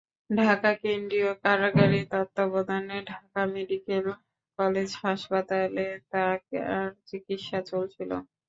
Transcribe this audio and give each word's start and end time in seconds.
ঢাকা 0.31 0.71
কেন্দ্রীয় 0.81 1.31
কারাগারের 1.43 2.05
তত্ত্বাবধানে 2.13 2.97
ঢাকা 3.09 3.41
মেডিকেল 3.53 4.05
কলেজ 4.59 4.89
হাসপাতালে 5.03 5.81
তাঁর 6.11 6.37
চিকিৎসা 7.07 7.59
চলছিল। 7.69 8.11